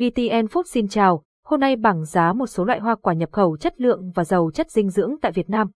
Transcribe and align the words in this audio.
VTN 0.00 0.46
Food 0.46 0.62
xin 0.66 0.88
chào, 0.88 1.22
hôm 1.44 1.60
nay 1.60 1.76
bảng 1.76 2.04
giá 2.04 2.32
một 2.32 2.46
số 2.46 2.64
loại 2.64 2.80
hoa 2.80 2.94
quả 2.94 3.14
nhập 3.14 3.32
khẩu 3.32 3.56
chất 3.56 3.80
lượng 3.80 4.10
và 4.14 4.24
giàu 4.24 4.50
chất 4.54 4.70
dinh 4.70 4.90
dưỡng 4.90 5.14
tại 5.22 5.32
Việt 5.32 5.50
Nam. 5.50 5.70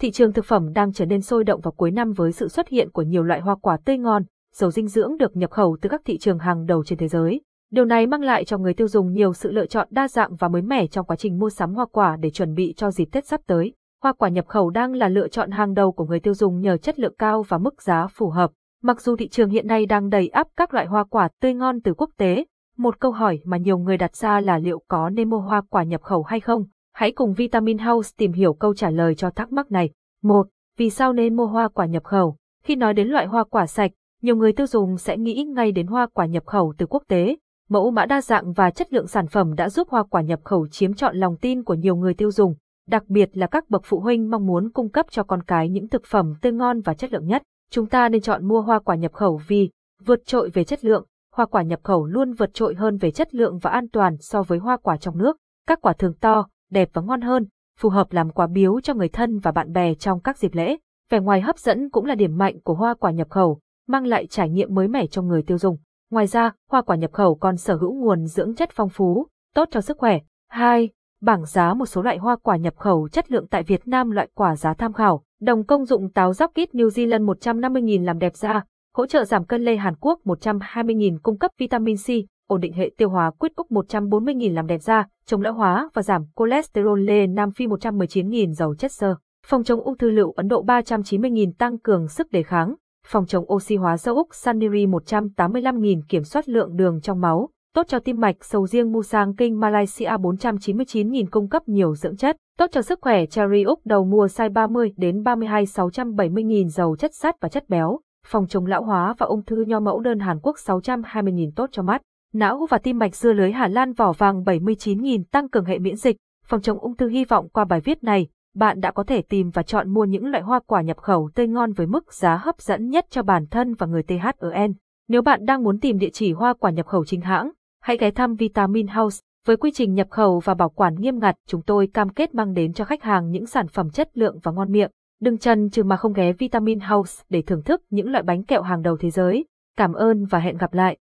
Thị 0.00 0.10
trường 0.10 0.32
thực 0.32 0.44
phẩm 0.44 0.72
đang 0.72 0.92
trở 0.92 1.04
nên 1.06 1.20
sôi 1.20 1.44
động 1.44 1.60
vào 1.60 1.72
cuối 1.72 1.90
năm 1.90 2.12
với 2.12 2.32
sự 2.32 2.48
xuất 2.48 2.68
hiện 2.68 2.90
của 2.90 3.02
nhiều 3.02 3.22
loại 3.22 3.40
hoa 3.40 3.54
quả 3.54 3.78
tươi 3.84 3.98
ngon, 3.98 4.22
giàu 4.54 4.70
dinh 4.70 4.86
dưỡng 4.86 5.16
được 5.16 5.36
nhập 5.36 5.50
khẩu 5.50 5.76
từ 5.82 5.88
các 5.88 6.00
thị 6.04 6.18
trường 6.18 6.38
hàng 6.38 6.66
đầu 6.66 6.84
trên 6.84 6.98
thế 6.98 7.08
giới. 7.08 7.40
Điều 7.70 7.84
này 7.84 8.06
mang 8.06 8.22
lại 8.22 8.44
cho 8.44 8.58
người 8.58 8.74
tiêu 8.74 8.88
dùng 8.88 9.12
nhiều 9.12 9.32
sự 9.32 9.52
lựa 9.52 9.66
chọn 9.66 9.88
đa 9.90 10.08
dạng 10.08 10.36
và 10.36 10.48
mới 10.48 10.62
mẻ 10.62 10.86
trong 10.86 11.06
quá 11.06 11.16
trình 11.16 11.38
mua 11.38 11.50
sắm 11.50 11.74
hoa 11.74 11.86
quả 11.92 12.16
để 12.16 12.30
chuẩn 12.30 12.54
bị 12.54 12.74
cho 12.76 12.90
dịp 12.90 13.08
Tết 13.12 13.26
sắp 13.26 13.40
tới. 13.46 13.72
Hoa 14.02 14.12
quả 14.12 14.28
nhập 14.28 14.46
khẩu 14.48 14.70
đang 14.70 14.94
là 14.94 15.08
lựa 15.08 15.28
chọn 15.28 15.50
hàng 15.50 15.74
đầu 15.74 15.92
của 15.92 16.04
người 16.04 16.20
tiêu 16.20 16.34
dùng 16.34 16.60
nhờ 16.60 16.76
chất 16.76 16.98
lượng 16.98 17.14
cao 17.18 17.42
và 17.42 17.58
mức 17.58 17.82
giá 17.82 18.06
phù 18.06 18.30
hợp. 18.30 18.50
Mặc 18.82 19.00
dù 19.00 19.16
thị 19.16 19.28
trường 19.28 19.50
hiện 19.50 19.66
nay 19.66 19.86
đang 19.86 20.08
đầy 20.08 20.28
ắp 20.28 20.46
các 20.56 20.74
loại 20.74 20.86
hoa 20.86 21.04
quả 21.04 21.28
tươi 21.40 21.54
ngon 21.54 21.80
từ 21.80 21.94
quốc 21.94 22.10
tế, 22.16 22.44
một 22.78 23.00
câu 23.00 23.12
hỏi 23.12 23.40
mà 23.44 23.56
nhiều 23.56 23.78
người 23.78 23.96
đặt 23.96 24.16
ra 24.16 24.40
là 24.40 24.58
liệu 24.58 24.82
có 24.88 25.10
nên 25.10 25.30
mua 25.30 25.38
hoa 25.38 25.62
quả 25.70 25.82
nhập 25.82 26.02
khẩu 26.02 26.22
hay 26.22 26.40
không? 26.40 26.64
Hãy 26.94 27.12
cùng 27.12 27.34
Vitamin 27.34 27.78
House 27.78 28.14
tìm 28.16 28.32
hiểu 28.32 28.54
câu 28.54 28.74
trả 28.74 28.90
lời 28.90 29.14
cho 29.14 29.30
thắc 29.30 29.52
mắc 29.52 29.70
này. 29.70 29.90
1. 30.22 30.48
Vì 30.78 30.90
sao 30.90 31.12
nên 31.12 31.36
mua 31.36 31.46
hoa 31.46 31.68
quả 31.68 31.86
nhập 31.86 32.04
khẩu? 32.04 32.36
Khi 32.64 32.76
nói 32.76 32.94
đến 32.94 33.08
loại 33.08 33.26
hoa 33.26 33.44
quả 33.44 33.66
sạch, 33.66 33.90
nhiều 34.22 34.36
người 34.36 34.52
tiêu 34.52 34.66
dùng 34.66 34.98
sẽ 34.98 35.16
nghĩ 35.16 35.44
ngay 35.54 35.72
đến 35.72 35.86
hoa 35.86 36.06
quả 36.06 36.26
nhập 36.26 36.46
khẩu 36.46 36.74
từ 36.78 36.86
quốc 36.86 37.02
tế. 37.08 37.36
Mẫu 37.68 37.90
mã 37.90 38.06
đa 38.06 38.20
dạng 38.20 38.52
và 38.52 38.70
chất 38.70 38.92
lượng 38.92 39.06
sản 39.06 39.26
phẩm 39.26 39.54
đã 39.54 39.68
giúp 39.68 39.88
hoa 39.90 40.02
quả 40.02 40.20
nhập 40.22 40.40
khẩu 40.44 40.68
chiếm 40.68 40.94
trọn 40.94 41.16
lòng 41.16 41.36
tin 41.36 41.64
của 41.64 41.74
nhiều 41.74 41.96
người 41.96 42.14
tiêu 42.14 42.30
dùng, 42.30 42.54
đặc 42.88 43.04
biệt 43.08 43.30
là 43.32 43.46
các 43.46 43.70
bậc 43.70 43.82
phụ 43.84 44.00
huynh 44.00 44.30
mong 44.30 44.46
muốn 44.46 44.70
cung 44.70 44.88
cấp 44.88 45.06
cho 45.10 45.22
con 45.22 45.42
cái 45.42 45.68
những 45.68 45.88
thực 45.88 46.02
phẩm 46.06 46.34
tươi 46.42 46.52
ngon 46.52 46.80
và 46.80 46.94
chất 46.94 47.12
lượng 47.12 47.26
nhất. 47.26 47.42
Chúng 47.70 47.86
ta 47.86 48.08
nên 48.08 48.20
chọn 48.20 48.48
mua 48.48 48.60
hoa 48.60 48.78
quả 48.78 48.94
nhập 48.94 49.12
khẩu 49.12 49.40
vì 49.48 49.70
vượt 50.04 50.26
trội 50.26 50.50
về 50.50 50.64
chất 50.64 50.84
lượng, 50.84 51.04
hoa 51.38 51.46
quả 51.46 51.62
nhập 51.62 51.80
khẩu 51.82 52.06
luôn 52.06 52.32
vượt 52.32 52.54
trội 52.54 52.74
hơn 52.74 52.96
về 52.96 53.10
chất 53.10 53.34
lượng 53.34 53.58
và 53.58 53.70
an 53.70 53.88
toàn 53.88 54.16
so 54.20 54.42
với 54.42 54.58
hoa 54.58 54.76
quả 54.76 54.96
trong 54.96 55.18
nước. 55.18 55.36
Các 55.66 55.80
quả 55.80 55.92
thường 55.92 56.14
to, 56.14 56.46
đẹp 56.70 56.88
và 56.92 57.02
ngon 57.02 57.20
hơn, 57.20 57.46
phù 57.78 57.88
hợp 57.88 58.12
làm 58.12 58.30
quà 58.30 58.46
biếu 58.46 58.80
cho 58.80 58.94
người 58.94 59.08
thân 59.08 59.38
và 59.38 59.52
bạn 59.52 59.72
bè 59.72 59.94
trong 59.94 60.20
các 60.20 60.38
dịp 60.38 60.54
lễ. 60.54 60.76
Vẻ 61.10 61.20
ngoài 61.20 61.40
hấp 61.40 61.58
dẫn 61.58 61.90
cũng 61.90 62.04
là 62.04 62.14
điểm 62.14 62.38
mạnh 62.38 62.60
của 62.64 62.74
hoa 62.74 62.94
quả 62.94 63.10
nhập 63.10 63.30
khẩu, 63.30 63.60
mang 63.88 64.06
lại 64.06 64.26
trải 64.26 64.48
nghiệm 64.48 64.74
mới 64.74 64.88
mẻ 64.88 65.06
cho 65.06 65.22
người 65.22 65.42
tiêu 65.42 65.58
dùng. 65.58 65.76
Ngoài 66.10 66.26
ra, 66.26 66.52
hoa 66.70 66.82
quả 66.82 66.96
nhập 66.96 67.12
khẩu 67.12 67.34
còn 67.34 67.56
sở 67.56 67.76
hữu 67.76 67.94
nguồn 67.94 68.26
dưỡng 68.26 68.54
chất 68.54 68.70
phong 68.72 68.88
phú, 68.88 69.26
tốt 69.54 69.68
cho 69.70 69.80
sức 69.80 69.98
khỏe. 69.98 70.18
2. 70.50 70.88
Bảng 71.20 71.44
giá 71.44 71.74
một 71.74 71.86
số 71.86 72.02
loại 72.02 72.18
hoa 72.18 72.36
quả 72.36 72.56
nhập 72.56 72.76
khẩu 72.76 73.08
chất 73.08 73.32
lượng 73.32 73.46
tại 73.50 73.62
Việt 73.62 73.88
Nam 73.88 74.10
loại 74.10 74.28
quả 74.34 74.56
giá 74.56 74.74
tham 74.74 74.92
khảo. 74.92 75.22
Đồng 75.40 75.64
công 75.64 75.84
dụng 75.84 76.12
táo 76.12 76.32
gióc 76.32 76.50
kít 76.54 76.74
New 76.74 76.88
Zealand 76.88 77.24
150.000 77.24 78.04
làm 78.04 78.18
đẹp 78.18 78.36
da, 78.36 78.64
hỗ 78.98 79.06
trợ 79.06 79.24
giảm 79.24 79.44
cân 79.44 79.62
lê 79.62 79.76
Hàn 79.76 79.94
Quốc 80.00 80.20
120.000 80.24 81.18
cung 81.22 81.38
cấp 81.38 81.50
vitamin 81.58 81.96
C, 81.96 82.06
ổn 82.48 82.60
định 82.60 82.72
hệ 82.72 82.90
tiêu 82.96 83.08
hóa 83.08 83.30
quyết 83.38 83.56
Úc 83.56 83.70
140.000 83.70 84.54
làm 84.54 84.66
đẹp 84.66 84.78
da, 84.78 85.06
chống 85.26 85.42
lão 85.42 85.52
hóa 85.52 85.88
và 85.94 86.02
giảm 86.02 86.22
cholesterol 86.36 87.00
lê 87.00 87.26
Nam 87.26 87.50
Phi 87.50 87.66
119.000 87.66 88.52
giàu 88.52 88.74
chất 88.74 88.92
xơ, 88.92 89.14
phòng 89.46 89.64
chống 89.64 89.80
ung 89.80 89.98
thư 89.98 90.10
lựu 90.10 90.32
Ấn 90.32 90.48
Độ 90.48 90.64
390.000 90.64 91.52
tăng 91.58 91.78
cường 91.78 92.08
sức 92.08 92.30
đề 92.30 92.42
kháng, 92.42 92.74
phòng 93.06 93.26
chống 93.26 93.52
oxy 93.52 93.76
hóa 93.76 93.96
dâu 93.96 94.14
Úc 94.14 94.28
Saniri 94.32 94.86
185.000 94.86 96.00
kiểm 96.08 96.24
soát 96.24 96.48
lượng 96.48 96.76
đường 96.76 97.00
trong 97.00 97.20
máu, 97.20 97.48
tốt 97.74 97.82
cho 97.88 97.98
tim 97.98 98.20
mạch 98.20 98.44
sầu 98.44 98.66
riêng 98.66 98.92
Musang 98.92 99.36
King 99.36 99.60
Malaysia 99.60 100.06
499.000 100.06 101.26
cung 101.30 101.48
cấp 101.48 101.62
nhiều 101.66 101.94
dưỡng 101.94 102.16
chất, 102.16 102.36
tốt 102.58 102.66
cho 102.72 102.82
sức 102.82 102.98
khỏe 103.02 103.26
Cherry 103.26 103.62
Úc 103.62 103.80
đầu 103.84 104.04
mùa 104.04 104.26
size 104.26 104.52
30 104.52 104.92
đến 104.96 105.22
32 105.22 105.64
670.000 105.64 106.68
dầu 106.68 106.96
chất 106.96 107.14
sắt 107.14 107.40
và 107.40 107.48
chất 107.48 107.68
béo, 107.68 108.00
phòng 108.28 108.46
chống 108.46 108.66
lão 108.66 108.82
hóa 108.82 109.14
và 109.18 109.26
ung 109.26 109.42
thư 109.42 109.64
nho 109.66 109.80
mẫu 109.80 110.00
đơn 110.00 110.18
Hàn 110.18 110.38
Quốc 110.42 110.56
620.000 110.66 111.50
tốt 111.56 111.68
cho 111.72 111.82
mắt, 111.82 112.02
não 112.32 112.66
và 112.70 112.78
tim 112.78 112.98
mạch 112.98 113.16
dưa 113.16 113.32
lưới 113.32 113.52
Hà 113.52 113.68
Lan 113.68 113.92
vỏ 113.92 114.12
vàng 114.12 114.42
79.000 114.42 115.22
tăng 115.30 115.48
cường 115.48 115.64
hệ 115.64 115.78
miễn 115.78 115.96
dịch, 115.96 116.16
phòng 116.46 116.60
chống 116.60 116.78
ung 116.78 116.96
thư 116.96 117.08
hy 117.08 117.24
vọng 117.24 117.48
qua 117.48 117.64
bài 117.64 117.80
viết 117.80 118.04
này, 118.04 118.28
bạn 118.54 118.80
đã 118.80 118.90
có 118.90 119.04
thể 119.04 119.22
tìm 119.22 119.50
và 119.50 119.62
chọn 119.62 119.90
mua 119.90 120.04
những 120.04 120.26
loại 120.26 120.42
hoa 120.42 120.60
quả 120.66 120.82
nhập 120.82 120.96
khẩu 120.96 121.30
tươi 121.34 121.48
ngon 121.48 121.72
với 121.72 121.86
mức 121.86 122.12
giá 122.12 122.36
hấp 122.36 122.60
dẫn 122.60 122.88
nhất 122.88 123.06
cho 123.10 123.22
bản 123.22 123.46
thân 123.46 123.74
và 123.74 123.86
người 123.86 124.02
THEN. 124.02 124.72
Nếu 125.08 125.22
bạn 125.22 125.44
đang 125.44 125.62
muốn 125.62 125.80
tìm 125.80 125.98
địa 125.98 126.10
chỉ 126.12 126.32
hoa 126.32 126.54
quả 126.54 126.70
nhập 126.70 126.86
khẩu 126.86 127.04
chính 127.04 127.20
hãng, 127.20 127.50
hãy 127.80 127.96
ghé 127.96 128.10
thăm 128.10 128.34
Vitamin 128.34 128.86
House. 128.86 129.20
Với 129.46 129.56
quy 129.56 129.70
trình 129.74 129.94
nhập 129.94 130.10
khẩu 130.10 130.40
và 130.40 130.54
bảo 130.54 130.68
quản 130.68 130.94
nghiêm 130.94 131.18
ngặt, 131.18 131.34
chúng 131.46 131.62
tôi 131.62 131.86
cam 131.94 132.08
kết 132.08 132.34
mang 132.34 132.54
đến 132.54 132.72
cho 132.72 132.84
khách 132.84 133.02
hàng 133.02 133.30
những 133.30 133.46
sản 133.46 133.68
phẩm 133.68 133.90
chất 133.90 134.18
lượng 134.18 134.38
và 134.42 134.52
ngon 134.52 134.72
miệng. 134.72 134.90
Đừng 135.20 135.38
chần 135.38 135.70
chừ 135.70 135.84
mà 135.84 135.96
không 135.96 136.12
ghé 136.12 136.32
Vitamin 136.32 136.80
House 136.80 137.22
để 137.28 137.42
thưởng 137.42 137.62
thức 137.62 137.82
những 137.90 138.10
loại 138.10 138.22
bánh 138.22 138.44
kẹo 138.44 138.62
hàng 138.62 138.82
đầu 138.82 138.96
thế 138.96 139.10
giới. 139.10 139.44
Cảm 139.76 139.92
ơn 139.92 140.24
và 140.24 140.38
hẹn 140.38 140.56
gặp 140.56 140.74
lại. 140.74 140.98